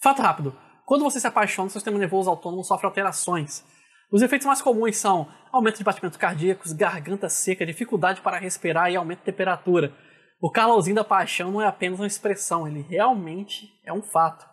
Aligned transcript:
Fato 0.00 0.22
rápido: 0.22 0.56
quando 0.86 1.04
você 1.04 1.20
se 1.20 1.26
apaixona, 1.26 1.68
o 1.68 1.70
sistema 1.70 1.98
nervoso 1.98 2.30
autônomo 2.30 2.64
sofre 2.64 2.86
alterações. 2.86 3.62
Os 4.10 4.22
efeitos 4.22 4.46
mais 4.46 4.60
comuns 4.60 4.96
são 4.96 5.28
aumento 5.52 5.78
de 5.78 5.84
batimentos 5.84 6.18
cardíacos, 6.18 6.72
garganta 6.72 7.28
seca, 7.28 7.66
dificuldade 7.66 8.20
para 8.22 8.38
respirar 8.38 8.90
e 8.90 8.96
aumento 8.96 9.18
de 9.18 9.26
temperatura. 9.26 9.92
O 10.40 10.50
calorzinho 10.50 10.96
da 10.96 11.04
paixão 11.04 11.52
não 11.52 11.62
é 11.62 11.66
apenas 11.66 12.00
uma 12.00 12.06
expressão, 12.06 12.66
ele 12.66 12.84
realmente 12.88 13.70
é 13.84 13.92
um 13.92 14.02
fato. 14.02 14.48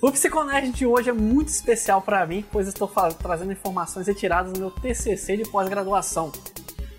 O 0.00 0.12
Psiconerd 0.12 0.70
de 0.70 0.84
hoje 0.84 1.08
é 1.08 1.12
muito 1.12 1.48
especial 1.48 2.02
para 2.02 2.26
mim, 2.26 2.44
pois 2.52 2.68
estou 2.68 2.86
trazendo 3.18 3.50
informações 3.50 4.06
retiradas 4.06 4.52
do 4.52 4.60
meu 4.60 4.70
TCC 4.70 5.38
de 5.38 5.50
pós-graduação. 5.50 6.30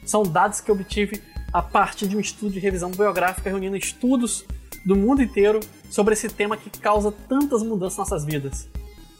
São 0.03 0.23
dados 0.23 0.59
que 0.59 0.71
obtive 0.71 1.23
a 1.53 1.61
partir 1.61 2.07
de 2.07 2.17
um 2.17 2.19
estudo 2.19 2.51
de 2.51 2.59
revisão 2.59 2.89
biográfica 2.89 3.51
reunindo 3.51 3.77
estudos 3.77 4.43
do 4.83 4.95
mundo 4.95 5.21
inteiro 5.21 5.59
sobre 5.89 6.13
esse 6.13 6.29
tema 6.29 6.57
que 6.57 6.69
causa 6.69 7.11
tantas 7.27 7.63
mudanças 7.63 7.97
nas 7.97 8.09
nossas 8.09 8.25
vidas. 8.25 8.67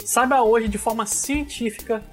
Saiba 0.04 0.42
hoje 0.42 0.68
de 0.68 0.78
forma 0.78 1.06
científica 1.06 2.04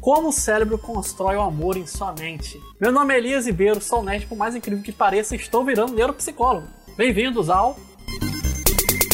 como 0.00 0.28
o 0.28 0.32
cérebro 0.32 0.76
constrói 0.76 1.36
o 1.36 1.40
amor 1.40 1.76
em 1.76 1.86
sua 1.86 2.12
mente. 2.12 2.60
Meu 2.80 2.92
nome 2.92 3.14
é 3.14 3.18
Elias 3.18 3.46
Ribeiro, 3.46 3.80
sou 3.80 4.02
nerd, 4.02 4.26
por 4.26 4.36
mais 4.36 4.54
incrível 4.54 4.84
que 4.84 4.92
pareça, 4.92 5.34
estou 5.34 5.64
virando 5.64 5.94
neuropsicólogo. 5.94 6.66
Bem-vindos 6.96 7.48
ao 7.48 7.76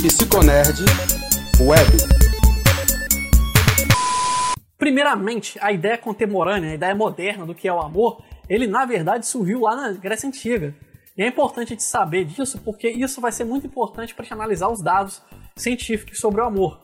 Psiconerd 0.02 0.80
Web. 1.60 1.90
Primeiramente, 4.76 5.59
a 5.62 5.70
ideia 5.70 5.96
contemporânea, 5.96 6.73
a 6.73 6.74
ideia 6.74 6.95
moderna 6.95 7.46
do 7.46 7.54
que 7.54 7.68
é 7.68 7.73
o 7.73 7.80
amor, 7.80 8.23
ele 8.48 8.66
na 8.66 8.84
verdade 8.84 9.26
surgiu 9.26 9.60
lá 9.60 9.76
na 9.76 9.92
Grécia 9.92 10.26
Antiga. 10.26 10.74
E 11.20 11.23
é 11.23 11.27
importante 11.27 11.66
a 11.66 11.70
gente 11.77 11.83
saber 11.83 12.24
disso 12.24 12.59
porque 12.65 12.88
isso 12.88 13.20
vai 13.20 13.30
ser 13.30 13.45
muito 13.45 13.66
importante 13.66 14.15
para 14.15 14.24
analisar 14.30 14.70
os 14.70 14.83
dados 14.83 15.20
científicos 15.55 16.19
sobre 16.19 16.41
o 16.41 16.45
amor. 16.45 16.80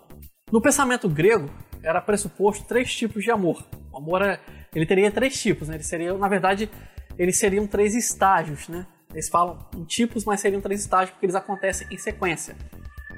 No 0.53 0.61
pensamento 0.61 1.09
grego, 1.09 1.49
era 1.83 2.03
pressuposto 2.03 2.67
três 2.67 2.95
tipos 2.95 3.25
de 3.25 3.31
amor. 3.31 3.67
O 3.91 3.97
amor 3.97 4.21
é, 4.21 4.39
ele 4.75 4.85
teria 4.85 5.11
três 5.11 5.41
tipos, 5.41 5.69
né? 5.69 5.77
Ele 5.77 5.83
seria, 5.83 6.13
na 6.13 6.29
verdade, 6.29 6.71
eles 7.19 7.39
seriam 7.39 7.67
três 7.67 7.95
estágios, 7.95 8.69
né? 8.69 8.87
Eles 9.11 9.31
falam 9.31 9.59
em 9.75 9.85
tipos, 9.85 10.27
mas 10.27 10.39
seriam 10.39 10.61
três 10.61 10.83
estágios 10.83 11.13
porque 11.13 11.25
eles 11.25 11.35
acontecem 11.35 11.87
em 11.91 11.97
sequência. 11.97 12.55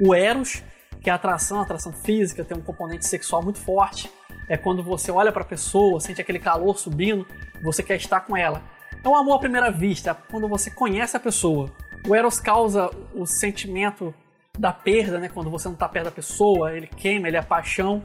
O 0.01 0.15
eros, 0.15 0.63
que 1.03 1.11
é 1.11 1.13
a 1.13 1.17
atração, 1.17 1.59
a 1.59 1.63
atração 1.63 1.93
física, 1.93 2.45
tem 2.45 2.57
um 2.57 2.63
componente 2.63 3.09
sexual 3.09 3.43
muito 3.43 3.59
forte. 3.59 4.09
É 4.49 4.57
quando 4.57 4.85
você 4.85 5.11
olha 5.11 5.33
para 5.33 5.43
a 5.43 5.45
pessoa, 5.45 5.99
sente 5.99 6.21
aquele 6.21 6.39
calor 6.39 6.79
subindo, 6.79 7.27
você 7.61 7.83
quer 7.83 7.97
estar 7.97 8.21
com 8.21 8.37
ela. 8.37 8.78
É 9.03 9.09
um 9.09 9.17
amor 9.17 9.37
à 9.37 9.39
primeira 9.39 9.71
vista, 9.71 10.15
quando 10.31 10.49
você 10.49 10.71
conhece 10.71 11.17
a 11.17 11.21
pessoa. 11.21 11.71
O 12.07 12.15
eros 12.15 12.41
causa 12.41 12.91
o 13.15 13.27
sentimento 13.27 14.15
da 14.59 14.73
perda, 14.73 15.19
né? 15.19 15.29
Quando 15.29 15.51
você 15.51 15.69
não 15.69 15.75
está 15.75 15.89
perto 15.89 16.07
da 16.07 16.11
pessoa, 16.11 16.73
ele 16.77 16.87
queima, 16.87 17.29
ele 17.29 17.37
é 17.37 17.43
paixão. 17.43 18.03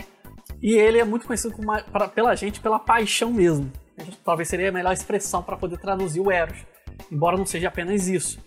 E 0.62 0.76
ele 0.76 1.00
é 1.00 1.04
muito 1.04 1.26
conhecido 1.26 1.56
pra, 1.92 2.08
pela 2.08 2.36
gente 2.36 2.60
pela 2.60 2.80
paixão 2.80 3.32
mesmo. 3.32 3.72
Talvez 4.24 4.48
seria 4.48 4.70
a 4.70 4.72
melhor 4.72 4.94
expressão 4.94 5.44
para 5.44 5.58
poder 5.58 5.78
traduzir 5.78 6.20
o 6.20 6.32
eros, 6.32 6.66
embora 7.12 7.38
não 7.38 7.46
seja 7.46 7.68
apenas 7.68 8.08
isso. 8.08 8.40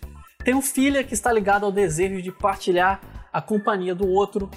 Tem 0.45 0.55
um 0.55 0.63
filho 0.63 1.05
que 1.05 1.15
está 1.15 1.33
ligado 1.33 1.65
ao 1.65 1.73
desejo 1.73 2.23
de 2.23 2.33
partilhar 2.33 3.01
a 3.33 3.43
companhia 3.43 3.95
do 3.95 4.09
outro, 4.09 4.51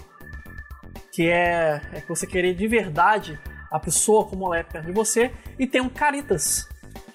que 1.12 1.28
é, 1.28 1.82
é 1.92 2.02
que 2.02 2.08
você 2.08 2.26
querer 2.26 2.54
de 2.54 2.68
verdade 2.68 3.40
a 3.72 3.80
pessoa 3.80 4.26
como 4.26 4.46
ela 4.46 4.60
é 4.60 4.64
perto 4.64 4.86
de 4.86 4.92
você, 4.92 5.32
e 5.58 5.68
tem 5.68 5.82
um 5.82 5.90
caritas, 5.90 6.68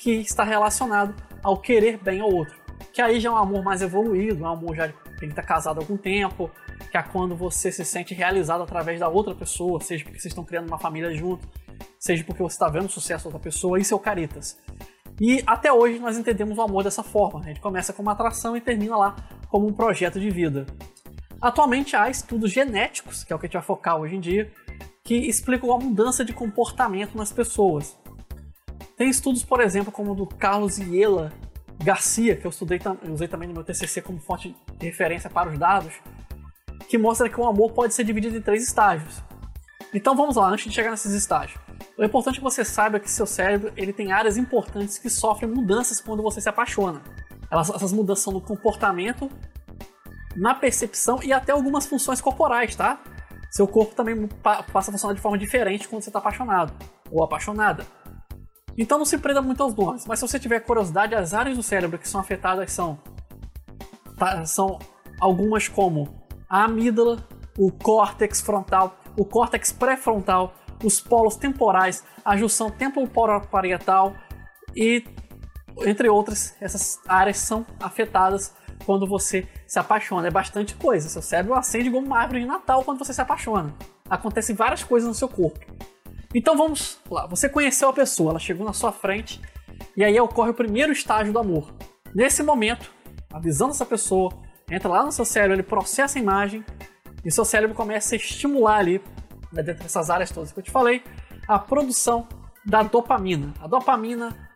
que 0.05 0.11
está 0.11 0.45
relacionado 0.45 1.15
ao 1.43 1.57
querer 1.57 1.97
bem 1.97 2.21
ao 2.21 2.31
outro. 2.31 2.55
Que 2.93 3.01
aí 3.01 3.19
já 3.19 3.31
é 3.31 3.33
um 3.33 3.39
amor 3.39 3.65
mais 3.65 3.81
evoluído, 3.81 4.45
um 4.45 4.47
amor 4.47 4.77
já 4.77 4.89
que 4.89 5.25
está 5.25 5.43
casado 5.43 5.79
há 5.79 5.83
algum 5.83 5.97
tempo, 5.97 6.51
que 6.91 6.99
é 6.99 7.03
quando 7.03 7.35
você 7.35 7.73
se 7.73 7.87
sente 7.87 8.13
realizado 8.13 8.63
através 8.63 9.01
da 9.01 9.09
outra 9.09 9.35
pessoa, 9.35 9.81
seja 9.81 10.05
porque 10.05 10.21
vocês 10.21 10.33
estão 10.33 10.45
criando 10.45 10.69
uma 10.69 10.79
família 10.79 11.11
junto, 11.15 11.49
seja 11.99 12.23
porque 12.23 12.43
você 12.43 12.55
está 12.55 12.69
vendo 12.69 12.85
o 12.85 12.91
sucesso 12.91 13.25
da 13.25 13.29
outra 13.29 13.51
pessoa, 13.51 13.81
isso 13.81 13.95
é 13.95 13.97
o 13.97 14.01
caritas. 14.01 14.59
E 15.19 15.43
até 15.47 15.73
hoje 15.73 15.99
nós 15.99 16.19
entendemos 16.19 16.59
o 16.59 16.61
amor 16.61 16.85
dessa 16.85 17.03
forma. 17.03 17.41
A 17.41 17.45
gente 17.45 17.61
começa 17.61 17.91
com 17.95 18.03
uma 18.03 18.13
atração 18.13 18.55
e 18.55 18.61
termina 18.61 18.99
lá 18.99 19.17
como 19.49 19.67
um 19.67 19.73
projeto 19.73 20.21
de 20.21 20.29
vida. 20.29 20.67
Atualmente 21.41 21.97
há 21.97 22.11
estudos 22.11 22.53
genéticos, 22.53 23.25
que 23.25 23.33
é 23.33 23.37
o 23.37 23.39
que 23.39 23.47
a 23.47 23.49
gente 23.49 23.55
vai 23.55 23.63
focar 23.63 23.99
hoje 23.99 24.17
em 24.17 24.21
dia, 24.21 24.53
que 25.03 25.15
explicam 25.15 25.73
a 25.73 25.79
mudança 25.79 26.23
de 26.23 26.35
comportamento 26.35 27.17
nas 27.17 27.33
pessoas. 27.33 27.97
Tem 28.97 29.09
estudos, 29.09 29.45
por 29.45 29.61
exemplo, 29.61 29.91
como 29.91 30.13
o 30.13 30.15
do 30.15 30.27
Carlos 30.27 30.79
Iela 30.79 31.33
Garcia, 31.83 32.37
que 32.37 32.47
eu 32.47 32.51
estudei 32.51 32.81
usei 33.11 33.27
também 33.27 33.49
no 33.49 33.55
meu 33.55 33.65
TCC 33.65 34.01
como 34.01 34.21
fonte 34.21 34.55
de 34.79 34.87
referência 34.87 35.29
para 35.29 35.51
os 35.51 35.59
dados, 35.59 35.93
que 36.89 36.97
mostra 36.97 37.29
que 37.29 37.41
o 37.41 37.47
amor 37.47 37.73
pode 37.73 37.93
ser 37.93 38.05
dividido 38.05 38.37
em 38.37 38.41
três 38.41 38.63
estágios. 38.63 39.23
Então 39.93 40.15
vamos 40.17 40.37
lá, 40.37 40.49
antes 40.49 40.67
de 40.67 40.73
chegar 40.73 40.91
nesses 40.91 41.13
estágios. 41.13 41.59
O 41.99 42.05
importante 42.05 42.37
é 42.37 42.39
que 42.39 42.45
você 42.45 42.65
saiba 42.65 43.01
que 43.01 43.11
seu 43.11 43.27
cérebro 43.27 43.73
ele 43.77 43.93
tem 43.93 44.13
áreas 44.13 44.37
importantes 44.37 44.99
que 44.99 45.11
sofrem 45.11 45.51
mudanças 45.51 46.01
quando 46.01 46.23
você 46.23 46.41
se 46.41 46.49
apaixona. 46.49 47.03
Elas, 47.51 47.71
essas 47.71 47.93
mudanças 47.93 48.25
são 48.25 48.33
no 48.33 48.41
comportamento, 48.41 49.31
na 50.37 50.55
percepção 50.55 51.21
e 51.23 51.33
até 51.33 51.53
algumas 51.53 51.87
funções 51.87 52.21
corporais, 52.21 52.75
tá? 52.75 53.01
Seu 53.51 53.69
corpo 53.69 53.95
também 53.95 54.29
passa 54.73 54.91
a 54.91 54.93
funcionar 54.93 55.15
de 55.15 55.21
forma 55.21 55.39
diferente 55.39 55.87
quando 55.87 56.03
você 56.03 56.11
está 56.11 56.19
apaixonado 56.19 56.73
ou 57.11 57.23
apaixonada. 57.23 57.87
Então 58.77 58.99
não 58.99 59.05
se 59.05 59.19
prenda 59.19 59.41
muito 59.41 59.63
aos 59.63 59.75
nomes, 59.75 60.07
mas 60.07 60.19
se 60.19 60.27
você 60.27 60.39
tiver 60.39 60.61
curiosidade, 60.61 61.15
as 61.15 61.33
áreas 61.33 61.57
do 61.57 61.63
cérebro 61.63 61.99
que 61.99 62.09
são 62.09 62.21
afetadas 62.21 62.73
são, 62.73 62.99
tá, 64.19 64.45
são 64.45 64.79
algumas 65.21 65.69
como 65.69 66.25
a 66.49 66.65
amígdala, 66.65 67.27
o 67.57 67.71
córtex 67.71 68.41
frontal, 68.41 68.97
o 69.17 69.25
córtex 69.25 69.73
pré-frontal, 69.73 70.55
os 70.83 71.01
polos 71.01 71.37
temporais, 71.37 72.05
a 72.25 72.37
junção 72.37 72.71
temporoparietal 72.71 74.15
e 74.75 75.05
entre 75.79 76.09
outras, 76.09 76.55
essas 76.61 77.01
áreas 77.07 77.39
são 77.39 77.67
afetadas 77.81 78.55
quando 78.85 79.07
você 79.07 79.49
se 79.67 79.79
apaixona. 79.79 80.29
É 80.29 80.31
bastante 80.31 80.75
coisa. 80.77 81.09
Seu 81.09 81.23
cérebro 81.23 81.55
acende 81.55 81.91
como 81.91 82.07
uma 82.07 82.19
árvore 82.19 82.41
de 82.41 82.47
Natal 82.47 82.85
quando 82.85 82.99
você 82.99 83.13
se 83.13 83.21
apaixona. 83.21 83.75
Acontecem 84.09 84.55
várias 84.55 84.85
coisas 84.85 85.09
no 85.09 85.15
seu 85.15 85.29
corpo. 85.29 85.61
Então 86.35 86.57
vamos 86.57 86.99
lá, 87.09 87.27
você 87.27 87.49
conheceu 87.49 87.89
a 87.89 87.93
pessoa, 87.93 88.31
ela 88.31 88.41
chegou 88.41 88.67
na 88.67 88.73
sua 88.73 88.91
frente 88.91 89.41
e 89.97 90.03
aí 90.03 90.19
ocorre 90.19 90.51
o 90.51 90.55
primeiro 90.55 90.93
estágio 90.93 91.33
do 91.33 91.39
amor. 91.39 91.73
Nesse 92.13 92.43
momento, 92.43 92.91
a 93.33 93.39
visão 93.39 93.69
dessa 93.69 93.87
pessoa 93.87 94.33
entra 94.69 94.89
lá 94.89 95.05
no 95.05 95.13
seu 95.13 95.25
cérebro, 95.25 95.55
ele 95.55 95.63
processa 95.63 96.19
a 96.19 96.23
imagem 96.23 96.65
e 97.25 97.31
seu 97.31 97.45
cérebro 97.45 97.77
começa 97.77 98.15
a 98.15 98.17
estimular 98.17 98.79
ali, 98.79 99.01
né, 99.53 99.63
dentro 99.63 99.85
dessas 99.85 100.11
áreas 100.11 100.31
todas 100.31 100.51
que 100.51 100.59
eu 100.59 100.63
te 100.63 100.73
falei, 100.73 101.05
a 101.47 101.59
produção 101.59 102.27
da 102.67 102.83
dopamina. 102.83 103.55
A 103.61 103.69
dopamina 103.69 104.51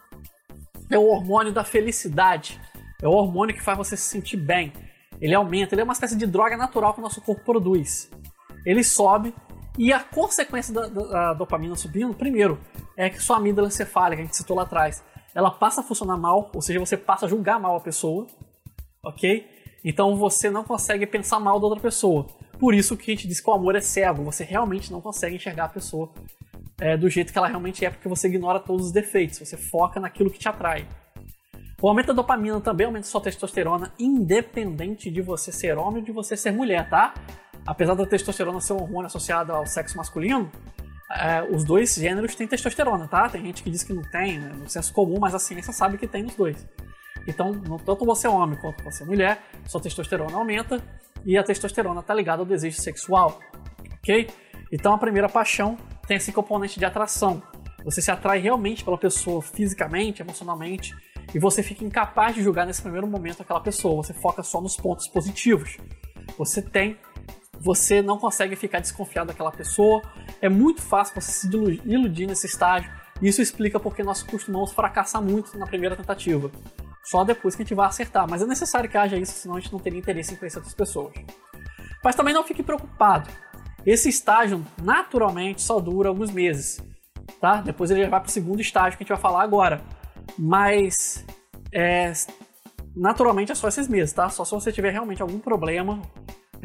é 0.91 0.99
o 0.99 1.07
hormônio 1.07 1.53
da 1.53 1.63
felicidade, 1.63 2.61
é 3.01 3.07
o 3.07 3.13
hormônio 3.13 3.55
que 3.55 3.63
faz 3.63 3.79
você 3.79 3.97
se 3.97 4.09
sentir 4.09 4.37
bem. 4.37 4.73
Ele 5.21 5.35
aumenta, 5.35 5.75
ele 5.75 5.83
é 5.83 5.85
uma 5.85 5.93
espécie 5.93 6.17
de 6.17 6.27
droga 6.27 6.57
natural 6.57 6.93
que 6.93 7.01
o 7.01 7.03
nosso 7.03 7.21
corpo 7.21 7.45
produz. 7.45 8.11
Ele 8.67 8.83
sobe 8.83 9.33
e 9.79 9.93
a 9.93 10.01
consequência 10.01 10.75
da, 10.75 10.89
da, 10.89 11.35
dopamina 11.35 11.77
subindo, 11.77 12.13
primeiro, 12.13 12.59
é 12.97 13.09
que 13.09 13.23
sua 13.23 13.37
amígdala 13.37 13.69
encefálica, 13.69 14.21
a 14.21 14.25
gente 14.25 14.37
citou 14.37 14.57
lá 14.57 14.65
atrás, 14.65 15.05
ela 15.35 15.51
passa 15.51 15.81
a 15.81 15.85
funcionar 15.85 16.17
mal, 16.17 16.51
ou 16.53 16.61
seja, 16.61 16.81
você 16.81 16.97
passa 16.97 17.27
a 17.27 17.29
julgar 17.29 17.61
mal 17.61 17.77
a 17.77 17.81
pessoa, 17.81 18.27
ok? 19.05 19.47
Então 19.85 20.17
você 20.17 20.51
não 20.51 20.65
consegue 20.65 21.07
pensar 21.07 21.39
mal 21.39 21.61
da 21.61 21.67
outra 21.67 21.81
pessoa. 21.81 22.27
Por 22.59 22.75
isso 22.75 22.97
que 22.97 23.11
a 23.11 23.15
gente 23.15 23.29
diz 23.29 23.41
que 23.41 23.49
o 23.49 23.53
amor 23.53 23.77
é 23.77 23.81
cego, 23.81 24.25
você 24.25 24.43
realmente 24.43 24.91
não 24.91 25.01
consegue 25.01 25.37
enxergar 25.37 25.67
a 25.67 25.69
pessoa 25.69 26.13
é, 26.81 26.97
do 26.97 27.09
jeito 27.09 27.33
que 27.33 27.39
ela 27.39 27.47
realmente 27.47 27.85
é, 27.85 27.91
porque 27.91 28.09
você 28.09 28.27
ignora 28.27 28.59
todos 28.59 28.87
os 28.87 28.93
defeitos, 28.93 29.39
você 29.39 29.57
foca 29.57 30.01
naquilo 30.01 30.29
que 30.29 30.41
te 30.41 30.49
atrai. 30.49 30.89
O 31.81 31.89
aumento 31.89 32.09
da 32.09 32.15
dopamina 32.15 32.61
também 32.61 32.87
aumenta 32.87 33.07
sua 33.07 33.21
testosterona, 33.21 33.93
independente 33.97 35.09
de 35.09 35.23
você 35.23 35.53
ser 35.53 35.79
homem 35.79 36.01
ou 36.01 36.05
de 36.05 36.11
você 36.11 36.37
ser 36.37 36.51
mulher, 36.51 36.89
tá? 36.91 37.15
Apesar 37.69 37.95
da 37.95 38.07
testosterona 38.07 38.63
ser 38.63 38.73
um 38.73 38.81
hormônio 38.81 39.07
associado 39.09 39.53
ao 39.53 39.67
sexo 39.67 39.95
masculino, 39.99 40.51
é, 41.11 41.43
os 41.55 41.65
dois 41.65 41.95
gêneros 41.95 42.35
têm 42.35 42.49
testosterona, 42.49 43.07
tá? 43.07 43.29
Tem 43.29 43.43
gente 43.43 43.63
que 43.63 43.71
diz 43.71 43.83
que 43.83 43.93
não 43.93 44.03
tem, 44.03 44.39
né? 44.39 44.53
no 44.55 44.67
senso 44.71 44.91
comum, 44.91 45.19
mas 45.21 45.35
a 45.35 45.39
ciência 45.39 45.71
sabe 45.71 45.99
que 45.99 46.07
tem 46.07 46.23
nos 46.23 46.35
dois. 46.35 46.67
Então, 47.27 47.53
tanto 47.85 48.07
você 48.07 48.27
é 48.27 48.31
homem 48.31 48.59
quanto 48.59 48.83
você 48.83 49.03
é 49.03 49.07
mulher, 49.07 49.43
sua 49.67 49.83
testosterona 49.83 50.35
aumenta 50.35 50.83
e 51.27 51.37
a 51.37 51.45
testosterona 51.45 52.01
está 52.01 52.15
ligada 52.15 52.41
ao 52.41 52.47
desejo 52.47 52.81
sexual, 52.81 53.39
ok? 53.99 54.31
Então, 54.73 54.95
a 54.95 54.99
primeira 54.99 55.29
paixão 55.29 55.77
tem 56.07 56.17
esse 56.17 56.33
componente 56.33 56.79
de 56.79 56.87
atração. 56.87 57.43
Você 57.85 58.01
se 58.01 58.11
atrai 58.11 58.39
realmente 58.39 58.83
pela 58.83 58.97
pessoa 58.97 59.43
fisicamente, 59.43 60.23
emocionalmente, 60.23 60.97
e 61.35 61.39
você 61.39 61.63
fica 61.63 61.85
incapaz 61.85 62.35
de 62.35 62.43
julgar 62.43 62.67
nesse 62.67 62.81
primeiro 62.81 63.07
momento 63.07 63.43
aquela 63.43 63.61
pessoa. 63.61 64.03
Você 64.03 64.15
foca 64.15 64.43
só 64.43 64.59
nos 64.59 64.75
pontos 64.75 65.07
positivos. 65.07 65.77
Você 66.39 66.63
tem 66.63 66.97
você 67.61 68.01
não 68.01 68.19
consegue 68.19 68.55
ficar 68.57 68.81
desconfiado 68.81 69.29
daquela 69.29 69.51
pessoa. 69.51 70.03
É 70.41 70.49
muito 70.49 70.81
fácil 70.81 71.21
você 71.21 71.33
se 71.33 71.47
iludir 71.85 72.27
nesse 72.27 72.47
estágio. 72.47 72.91
Isso 73.21 73.43
explica 73.43 73.81
porque 73.81 74.03
nós 74.03 74.23
costumamos 74.23 74.73
fracassar 74.73 75.21
muito 75.21 75.59
na 75.59 75.67
primeira 75.67 75.97
tentativa. 75.97 76.51
Só 77.05 77.25
depois 77.25 77.57
que 77.57 77.63
a 77.63 77.65
gente 77.65 77.75
vai 77.75 77.87
acertar. 77.87 78.29
Mas 78.29 78.43
é 78.43 78.47
necessário 78.47 78.89
que 78.89 78.97
haja 78.97 79.17
isso, 79.17 79.33
senão 79.33 79.57
a 79.57 79.61
gente 79.61 79.73
não 79.73 79.81
teria 79.81 79.99
interesse 79.99 80.35
em 80.35 80.37
conhecer 80.37 80.59
outras 80.59 80.75
pessoas. 80.75 81.15
Mas 82.05 82.15
também 82.15 82.33
não 82.33 82.45
fique 82.45 82.63
preocupado. 82.63 83.29
Esse 83.85 84.09
estágio, 84.09 84.65
naturalmente, 84.83 85.63
só 85.63 85.81
dura 85.81 86.09
alguns 86.09 86.31
meses, 86.31 86.79
tá? 87.41 87.61
Depois 87.61 87.91
ele 87.91 88.07
vai 88.07 88.21
para 88.21 88.29
o 88.29 88.31
segundo 88.31 88.61
estágio 88.61 88.97
que 88.99 89.03
a 89.03 89.05
gente 89.05 89.15
vai 89.15 89.21
falar 89.21 89.43
agora. 89.43 89.81
Mas, 90.39 91.25
é, 91.73 92.13
naturalmente, 92.95 93.53
é 93.53 93.55
só 93.55 93.67
esses 93.67 93.89
meses, 93.89 94.13
tá? 94.13 94.29
Só 94.29 94.45
se 94.45 94.51
você 94.51 94.71
tiver 94.71 94.91
realmente 94.91 95.23
algum 95.23 95.39
problema, 95.39 96.03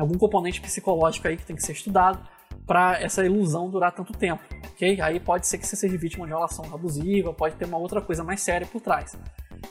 algum 0.02 0.18
componente 0.18 0.62
psicológico 0.62 1.28
aí 1.28 1.38
que 1.38 1.46
tem 1.46 1.56
que 1.56 1.64
ser 1.64 1.74
estudado 1.74 2.20
para 2.66 3.02
essa 3.02 3.26
ilusão 3.26 3.70
durar 3.70 3.92
tanto 3.92 4.14
tempo, 4.14 4.42
ok? 4.72 5.02
Aí 5.02 5.20
pode 5.20 5.48
ser 5.48 5.58
que 5.58 5.68
você 5.68 5.76
seja 5.76 5.98
vítima 5.98 6.26
de 6.26 6.32
relação 6.32 6.66
abusiva, 6.74 7.34
pode 7.34 7.56
ter 7.56 7.66
uma 7.66 7.78
outra 7.78 8.02
coisa 8.02 8.24
mais 8.24 8.42
séria 8.42 8.66
por 8.66 8.82
trás. 8.82 9.18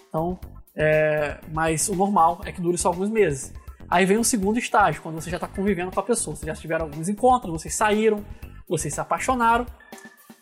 Então, 0.08 0.38
é, 0.76 1.38
mas 1.52 1.88
o 1.88 1.94
normal 1.94 2.40
é 2.44 2.52
que 2.52 2.60
dure 2.60 2.76
só 2.76 2.88
alguns 2.88 3.10
meses. 3.10 3.52
Aí 3.88 4.06
vem 4.06 4.16
o 4.16 4.24
segundo 4.24 4.58
estágio, 4.58 5.02
quando 5.02 5.20
você 5.20 5.30
já 5.30 5.36
está 5.36 5.48
convivendo 5.48 5.90
com 5.90 6.00
a 6.00 6.02
pessoa. 6.02 6.34
Vocês 6.34 6.46
já 6.46 6.60
tiveram 6.60 6.86
alguns 6.86 7.08
encontros, 7.08 7.52
vocês 7.52 7.74
saíram, 7.74 8.24
vocês 8.69 8.92
se 8.92 9.00
apaixonaram. 9.00 9.66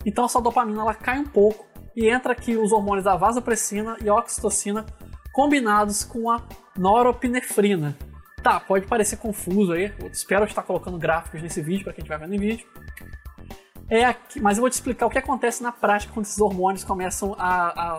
Então 0.04 0.24
essa 0.24 0.40
dopamina 0.40 0.82
ela 0.82 0.94
cai 0.94 1.18
um 1.18 1.26
pouco 1.26 1.66
e 1.96 2.08
entra 2.08 2.32
aqui 2.32 2.56
os 2.56 2.72
hormônios 2.72 3.04
da 3.04 3.16
vasopressina 3.16 3.96
e 4.02 4.08
oxitocina 4.08 4.86
combinados 5.32 6.04
com 6.04 6.30
a 6.30 6.42
noropinefrina. 6.76 7.96
Tá, 8.42 8.58
pode 8.58 8.86
parecer 8.86 9.16
confuso 9.16 9.72
aí. 9.72 9.92
Eu 9.98 10.08
espero 10.08 10.44
estar 10.44 10.62
colocando 10.62 10.98
gráficos 10.98 11.42
nesse 11.42 11.60
vídeo 11.60 11.84
para 11.84 11.92
quem 11.92 12.02
estiver 12.02 12.18
vendo 12.18 12.34
em 12.34 12.38
vídeo. 12.38 12.66
É 13.88 14.04
aqui, 14.04 14.40
mas 14.40 14.56
eu 14.56 14.62
vou 14.62 14.70
te 14.70 14.74
explicar 14.74 15.06
o 15.06 15.10
que 15.10 15.18
acontece 15.18 15.62
na 15.62 15.72
prática 15.72 16.12
quando 16.12 16.26
esses 16.26 16.40
hormônios 16.40 16.84
começam 16.84 17.34
a, 17.36 17.96
a, 17.96 17.98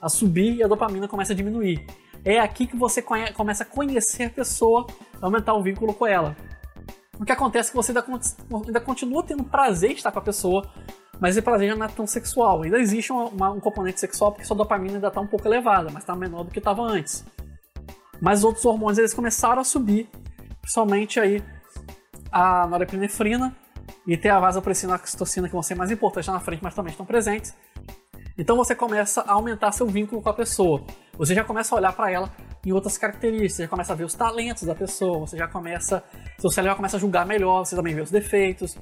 a 0.00 0.08
subir 0.08 0.56
e 0.56 0.62
a 0.62 0.66
dopamina 0.66 1.06
começa 1.06 1.32
a 1.32 1.36
diminuir 1.36 1.84
é 2.24 2.38
aqui 2.40 2.66
que 2.66 2.76
você 2.76 3.00
conhece, 3.00 3.32
começa 3.32 3.62
a 3.62 3.66
conhecer 3.66 4.24
a 4.24 4.30
pessoa, 4.30 4.86
aumentar 5.20 5.54
o 5.54 5.62
vínculo 5.62 5.94
com 5.94 6.06
ela. 6.06 6.36
O 7.18 7.24
que 7.24 7.32
acontece 7.32 7.68
é 7.68 7.70
que 7.70 7.76
você 7.76 7.90
ainda, 7.90 8.04
ainda 8.66 8.80
continua 8.80 9.22
tendo 9.22 9.44
prazer 9.44 9.90
de 9.90 9.96
estar 9.96 10.12
com 10.12 10.18
a 10.18 10.22
pessoa, 10.22 10.70
mas 11.18 11.36
esse 11.36 11.42
prazer 11.42 11.70
já 11.70 11.76
não 11.76 11.86
é 11.86 11.88
tão 11.88 12.06
sexual. 12.06 12.62
Ainda 12.62 12.78
existe 12.78 13.12
uma, 13.12 13.24
uma, 13.24 13.50
um 13.50 13.60
componente 13.60 13.98
sexual 13.98 14.32
porque 14.32 14.46
sua 14.46 14.56
dopamina 14.56 14.94
ainda 14.94 15.08
está 15.08 15.20
um 15.20 15.26
pouco 15.26 15.46
elevada, 15.48 15.90
mas 15.92 16.02
está 16.02 16.14
menor 16.14 16.44
do 16.44 16.50
que 16.50 16.58
estava 16.58 16.82
antes. 16.82 17.24
Mas 18.20 18.40
os 18.40 18.44
outros 18.44 18.64
hormônios 18.64 18.98
eles 18.98 19.14
começaram 19.14 19.60
a 19.60 19.64
subir, 19.64 20.08
principalmente 20.60 21.20
aí 21.20 21.42
a 22.30 22.66
norepinefrina 22.66 23.56
e 24.06 24.16
tem 24.16 24.30
a 24.30 24.38
vasopressina 24.38 24.92
e 24.92 24.94
a 24.94 24.96
oxitocina 24.96 25.46
que 25.46 25.52
vão 25.52 25.62
ser 25.62 25.74
mais 25.74 25.90
importantes 25.90 26.28
lá 26.28 26.34
na 26.34 26.40
frente, 26.40 26.62
mas 26.62 26.74
também 26.74 26.90
estão 26.90 27.06
presentes. 27.06 27.54
Então 28.36 28.56
você 28.56 28.74
começa 28.74 29.20
a 29.22 29.32
aumentar 29.32 29.72
seu 29.72 29.86
vínculo 29.86 30.22
com 30.22 30.28
a 30.28 30.32
pessoa. 30.32 30.84
Você 31.16 31.34
já 31.34 31.42
começa 31.42 31.74
a 31.74 31.78
olhar 31.78 31.92
para 31.92 32.10
ela 32.10 32.30
em 32.64 32.72
outras 32.72 32.96
características, 32.96 33.54
você 33.54 33.62
já 33.64 33.68
começa 33.68 33.92
a 33.92 33.96
ver 33.96 34.04
os 34.04 34.14
talentos 34.14 34.62
da 34.62 34.74
pessoa, 34.74 35.18
você 35.18 35.36
já 35.36 35.48
começa, 35.48 36.02
seu 36.38 36.50
cérebro 36.50 36.72
já 36.72 36.76
começa 36.76 36.96
a 36.96 37.00
julgar 37.00 37.26
melhor, 37.26 37.64
você 37.64 37.74
também 37.74 37.94
vê 37.94 38.00
os 38.00 38.10
defeitos. 38.10 38.78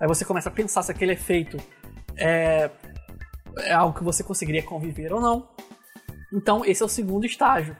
Aí 0.00 0.06
você 0.06 0.24
começa 0.24 0.48
a 0.48 0.52
pensar 0.52 0.82
se 0.82 0.92
aquele 0.92 1.12
efeito 1.12 1.56
é, 2.16 2.70
é 3.58 3.72
algo 3.72 3.96
que 3.96 4.04
você 4.04 4.22
conseguiria 4.22 4.62
conviver 4.62 5.12
ou 5.12 5.20
não. 5.20 5.48
Então 6.32 6.64
esse 6.64 6.82
é 6.82 6.86
o 6.86 6.88
segundo 6.88 7.24
estágio. 7.24 7.74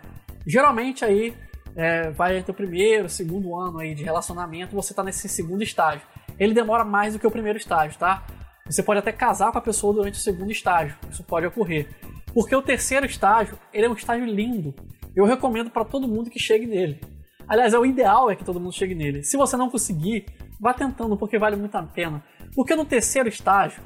Geralmente 0.47 1.05
aí 1.05 1.35
é, 1.77 2.11
vai 2.11 2.37
entre 2.37 2.51
o 2.51 2.55
primeiro, 2.55 3.09
segundo 3.09 3.57
ano 3.57 3.79
aí 3.79 3.95
de 3.95 4.03
relacionamento, 4.03 4.75
você 4.75 4.93
está 4.93 5.03
nesse 5.03 5.29
segundo 5.29 5.63
estágio. 5.63 6.07
Ele 6.39 6.55
demora 6.55 6.85
mais 6.85 7.13
do 7.13 7.19
que 7.19 7.27
o 7.27 7.31
primeiro 7.31 7.59
estágio, 7.59 7.99
tá? 7.99 8.25
Você 8.67 8.83
pode 8.83 9.01
até 9.01 9.13
casar 9.13 9.51
com 9.51 9.59
a 9.59 9.63
pessoa 9.63 9.95
durante 9.95 10.15
o 10.15 10.23
segundo 10.23 10.51
estágio. 10.51 10.97
Isso 11.11 11.25
pode 11.25 11.47
ocorrer. 11.47 11.89
Porque 12.35 12.55
o 12.55 12.63
terceiro 12.63 13.07
estágio, 13.07 13.59
ele 13.73 13.87
é 13.87 13.89
um 13.89 13.95
estágio 13.95 14.27
lindo. 14.27 14.75
Eu 15.17 15.25
recomendo 15.25 15.71
para 15.71 15.85
todo 15.85 16.07
mundo 16.07 16.31
que 16.31 16.39
chegue 16.39 16.67
nele. 16.67 17.01
Aliás, 17.49 17.73
é 17.73 17.79
o 17.79 17.87
ideal 17.87 18.31
é 18.31 18.37
que 18.37 18.45
todo 18.45 18.61
mundo 18.61 18.75
chegue 18.75 18.95
nele. 18.95 19.25
Se 19.25 19.37
você 19.37 19.57
não 19.57 19.71
conseguir, 19.71 20.27
vá 20.61 20.75
tentando, 20.75 21.17
porque 21.17 21.39
vale 21.39 21.57
muito 21.57 21.75
a 21.77 21.83
pena. 21.83 22.23
Porque 22.55 22.77
no 22.77 22.85
terceiro 22.85 23.29
estágio, 23.29 23.83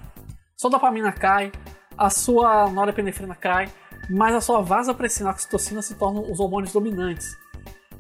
sua 0.56 0.70
dopamina 0.70 1.12
cai, 1.12 1.52
a 1.96 2.10
sua 2.10 2.69
norepinefrina 2.69 3.34
cai, 3.34 3.69
mas 4.10 4.34
a 4.34 4.40
sua 4.40 4.60
vasopressina 4.60 5.31
e 5.31 5.32
oxitocina 5.32 5.82
se 5.82 5.94
tornam 5.94 6.31
os 6.31 6.40
hormônios 6.40 6.72
dominantes. 6.72 7.37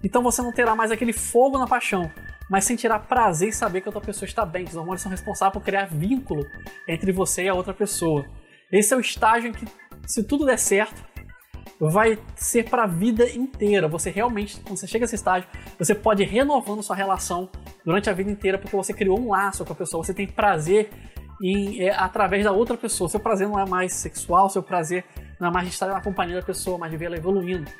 Então 0.02 0.22
você 0.22 0.42
não 0.42 0.52
terá 0.52 0.74
mais 0.74 0.90
aquele 0.90 1.12
fogo 1.12 1.58
na 1.58 1.66
paixão 1.66 2.10
mas 2.52 2.66
sentirá 2.66 2.98
prazer 2.98 3.48
em 3.48 3.52
saber 3.52 3.80
que 3.80 3.88
a 3.88 3.90
outra 3.90 4.02
pessoa 4.02 4.26
está 4.26 4.44
bem, 4.44 4.64
os 4.64 4.76
hormônios 4.76 5.00
são 5.00 5.10
responsáveis 5.10 5.54
por 5.54 5.64
criar 5.64 5.86
vínculo 5.86 6.46
entre 6.86 7.10
você 7.10 7.44
e 7.44 7.48
a 7.48 7.54
outra 7.54 7.72
pessoa. 7.72 8.26
Esse 8.70 8.92
é 8.92 8.96
o 8.96 9.00
estágio 9.00 9.48
em 9.48 9.52
que, 9.52 9.66
se 10.06 10.22
tudo 10.22 10.44
der 10.44 10.58
certo, 10.58 11.02
vai 11.80 12.18
ser 12.36 12.68
para 12.68 12.84
a 12.84 12.86
vida 12.86 13.26
inteira. 13.30 13.88
Você 13.88 14.10
realmente, 14.10 14.60
quando 14.60 14.76
você 14.76 14.86
chega 14.86 15.04
a 15.04 15.06
esse 15.06 15.14
estágio, 15.14 15.48
você 15.78 15.94
pode 15.94 16.22
ir 16.22 16.26
renovando 16.26 16.82
sua 16.82 16.94
relação 16.94 17.48
durante 17.86 18.10
a 18.10 18.12
vida 18.12 18.30
inteira 18.30 18.58
porque 18.58 18.76
você 18.76 18.92
criou 18.92 19.18
um 19.18 19.30
laço 19.30 19.64
com 19.64 19.72
a 19.72 19.76
pessoa. 19.76 20.04
Você 20.04 20.12
tem 20.12 20.26
prazer 20.26 20.90
em, 21.42 21.82
é, 21.82 21.90
através 21.90 22.44
da 22.44 22.52
outra 22.52 22.76
pessoa. 22.76 23.10
Seu 23.10 23.20
prazer 23.20 23.48
não 23.48 23.58
é 23.58 23.66
mais 23.66 23.92
sexual, 23.94 24.48
seu 24.48 24.62
prazer 24.62 25.04
não 25.40 25.48
é 25.48 25.50
mais 25.50 25.68
estar 25.68 25.88
na 25.88 26.00
companhia 26.00 26.36
da 26.36 26.46
pessoa, 26.46 26.78
mas 26.78 26.90
de 26.90 26.96
ver 26.96 27.06
ela 27.06 27.16
evoluindo. 27.16 27.70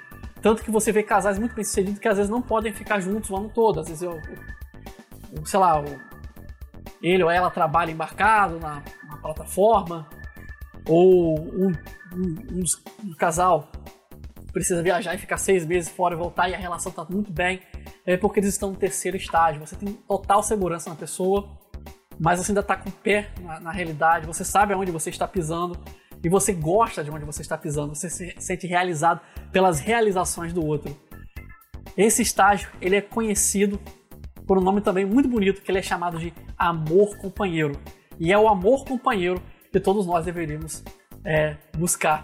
Tanto 0.41 0.63
que 0.63 0.71
você 0.71 0.91
vê 0.91 1.03
casais 1.05 1.39
muito 1.39 1.55
bem 1.55 1.65
sucedidos 1.65 2.01
que 2.01 2.09
às 2.09 2.17
vezes 2.17 2.31
não 2.31 2.43
podem 2.43 2.73
ficar 2.73 2.99
juntos 2.99 3.31
o 3.31 3.37
ano 3.37 3.49
todo. 3.49 3.81
Às 3.81 3.89
vezes 3.89 4.03
eu, 4.03 4.21
sei 5.45 5.61
lá, 5.61 5.81
o, 5.81 5.85
ele 7.01 7.23
ou 7.23 7.31
ela 7.31 7.51
trabalha 7.51 7.93
embarcado 7.93 8.59
na, 8.59 8.83
na 9.09 9.17
plataforma, 9.19 10.09
ou 10.89 11.39
um, 11.39 11.69
um, 11.69 11.73
um, 12.53 12.63
um, 13.05 13.15
casal 13.15 13.71
precisa 14.53 14.83
viajar 14.83 15.15
e 15.15 15.19
ficar 15.19 15.39
seis 15.39 15.65
meses 15.65 15.91
fora 15.91 16.15
e 16.15 16.19
voltar 16.19 16.49
e 16.49 16.55
a 16.55 16.59
relação 16.59 16.91
está 16.91 17.05
muito 17.09 17.33
bem, 17.33 17.63
é 18.05 18.17
porque 18.17 18.41
eles 18.41 18.51
estão 18.51 18.71
no 18.71 18.77
terceiro 18.77 19.17
estágio. 19.17 19.65
Você 19.65 19.77
tem 19.77 19.93
total 19.93 20.43
segurança 20.43 20.91
na 20.91 20.97
pessoa, 20.97 21.49
mas 22.23 22.39
você 22.39 22.53
ainda 22.53 22.61
está 22.61 22.77
com 22.77 22.89
o 22.89 22.93
pé 22.93 23.31
na, 23.41 23.59
na 23.59 23.73
realidade, 23.73 24.27
você 24.27 24.45
sabe 24.45 24.73
aonde 24.73 24.93
você 24.93 25.11
está 25.11 25.27
pisando 25.27 25.77
e 26.23 26.29
você 26.29 26.53
gosta 26.53 27.03
de 27.03 27.11
onde 27.11 27.25
você 27.25 27.43
está 27.43 27.59
pisando, 27.59 27.97
você 27.97 28.09
se 28.09 28.33
sente 28.39 28.65
realizado 28.65 29.21
pelas 29.51 29.81
realizações 29.81 30.53
do 30.53 30.65
outro. 30.65 30.97
Esse 31.97 32.23
estágio 32.23 32.71
ele 32.81 32.95
é 32.95 33.01
conhecido 33.01 33.81
por 34.47 34.57
um 34.57 34.61
nome 34.61 34.81
também 34.81 35.05
muito 35.05 35.29
bonito, 35.29 35.63
que 35.63 35.71
ele 35.71 35.81
é 35.81 35.83
chamado 35.83 36.17
de 36.17 36.33
amor 36.57 37.17
companheiro. 37.17 37.77
E 38.21 38.33
é 38.33 38.39
o 38.39 38.49
amor 38.49 38.85
companheiro 38.85 39.43
que 39.73 39.81
todos 39.81 40.07
nós 40.07 40.25
deveríamos 40.25 40.85
é, 41.25 41.57
buscar. 41.77 42.23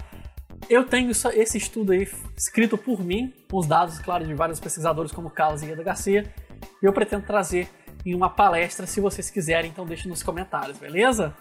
Eu 0.70 0.84
tenho 0.84 1.10
esse 1.10 1.58
estudo 1.58 1.92
aí 1.92 2.08
escrito 2.36 2.78
por 2.78 3.02
mim, 3.02 3.32
com 3.50 3.58
os 3.58 3.66
dados, 3.66 3.98
claro, 3.98 4.24
de 4.24 4.34
vários 4.34 4.60
pesquisadores 4.60 5.10
como 5.10 5.28
Carlos 5.28 5.62
e 5.62 5.70
Eda 5.70 5.82
Garcia, 5.82 6.32
e 6.80 6.86
eu 6.86 6.92
pretendo 6.92 7.26
trazer 7.26 7.68
em 8.04 8.14
uma 8.14 8.30
palestra, 8.30 8.86
se 8.86 9.00
vocês 9.00 9.30
quiserem, 9.30 9.70
então 9.70 9.86
deixe 9.86 10.08
nos 10.08 10.22
comentários, 10.22 10.78
beleza? 10.78 11.34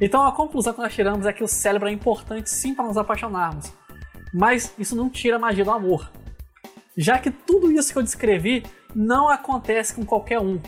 Então 0.00 0.24
a 0.24 0.32
conclusão 0.32 0.72
que 0.72 0.80
nós 0.80 0.94
tiramos 0.94 1.26
é 1.26 1.32
que 1.32 1.44
o 1.44 1.48
cérebro 1.48 1.88
é 1.88 1.92
importante 1.92 2.50
sim 2.50 2.74
para 2.74 2.86
nos 2.86 2.96
apaixonarmos, 2.96 3.72
mas 4.32 4.74
isso 4.78 4.96
não 4.96 5.10
tira 5.10 5.36
a 5.36 5.38
magia 5.38 5.64
do 5.64 5.70
amor. 5.70 6.10
Já 6.96 7.18
que 7.18 7.30
tudo 7.30 7.70
isso 7.70 7.92
que 7.92 7.98
eu 7.98 8.02
descrevi 8.02 8.64
não 8.94 9.28
acontece 9.28 9.94
com 9.94 10.04
qualquer 10.04 10.40
um. 10.40 10.60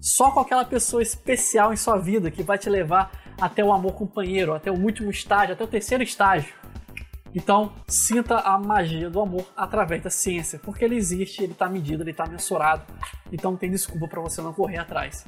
Só 0.00 0.30
com 0.30 0.40
aquela 0.40 0.64
pessoa 0.64 1.02
especial 1.02 1.72
em 1.72 1.76
sua 1.76 1.96
vida 1.96 2.30
que 2.30 2.42
vai 2.42 2.58
te 2.58 2.68
levar 2.68 3.10
até 3.40 3.64
o 3.64 3.72
amor 3.72 3.94
companheiro, 3.94 4.54
até 4.54 4.70
o 4.70 4.78
último 4.78 5.10
estágio, 5.10 5.54
até 5.54 5.64
o 5.64 5.68
terceiro 5.68 6.02
estágio. 6.02 6.54
Então, 7.34 7.72
sinta 7.88 8.36
a 8.38 8.56
magia 8.56 9.10
do 9.10 9.20
amor 9.20 9.44
através 9.56 10.02
da 10.02 10.10
ciência, 10.10 10.58
porque 10.62 10.84
ele 10.84 10.96
existe, 10.96 11.42
ele 11.42 11.52
está 11.52 11.68
medido, 11.68 12.02
ele 12.02 12.12
está 12.12 12.26
mensurado. 12.26 12.84
Então 13.32 13.52
não 13.52 13.58
tem 13.58 13.70
desculpa 13.70 14.06
para 14.06 14.20
você 14.20 14.40
não 14.40 14.52
correr 14.52 14.78
atrás. 14.78 15.26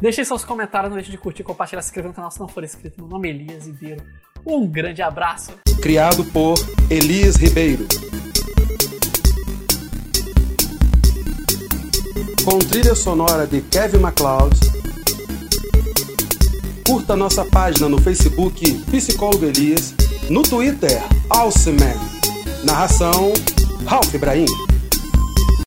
Deixe 0.00 0.24
seus 0.24 0.44
comentários, 0.44 0.90
não 0.90 0.96
deixe 0.96 1.10
de 1.10 1.18
curtir, 1.18 1.42
compartilhar, 1.42 1.82
se 1.82 1.88
inscrever 1.88 2.08
no 2.08 2.14
canal 2.14 2.30
se 2.30 2.40
não 2.40 2.48
for 2.48 2.64
inscrito. 2.64 3.00
Meu 3.00 3.08
nome 3.08 3.28
é 3.28 3.32
Elias 3.32 3.66
Ribeiro. 3.66 4.02
Um 4.46 4.66
grande 4.66 5.02
abraço. 5.02 5.52
Criado 5.82 6.24
por 6.26 6.54
Elias 6.90 7.36
Ribeiro. 7.36 7.86
com 12.44 12.58
trilha 12.58 12.94
sonora 12.94 13.46
de 13.46 13.62
Kevin 13.62 13.98
MacLeod. 13.98 14.73
Curta 16.94 17.16
nossa 17.16 17.44
página 17.44 17.88
no 17.88 17.98
Facebook 17.98 18.72
Psicólogo 18.92 19.44
Elias, 19.44 19.92
no 20.30 20.44
Twitter 20.44 21.02
Alceman. 21.28 21.98
Narração 22.62 23.32
Ralph 23.84 24.14
Ibrahim. 24.14 24.73